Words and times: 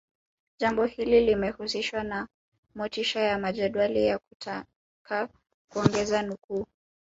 Jambo 0.57 0.85
hili 0.85 1.25
limehusishwa 1.25 2.03
na 2.03 2.27
motisha 2.75 3.19
ya 3.19 3.39
majedwali 3.39 4.05
ya 4.05 4.19
kutaka 4.19 5.29
kuongeza 5.69 6.21
nukuu 6.21 6.67